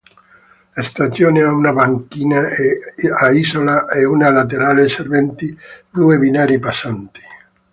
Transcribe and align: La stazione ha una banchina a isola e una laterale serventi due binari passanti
La 0.73 0.81
stazione 0.81 1.43
ha 1.43 1.53
una 1.53 1.73
banchina 1.73 2.41
a 3.19 3.29
isola 3.29 3.87
e 3.87 4.03
una 4.03 4.31
laterale 4.31 4.89
serventi 4.89 5.55
due 5.91 6.17
binari 6.17 6.57
passanti 6.57 7.21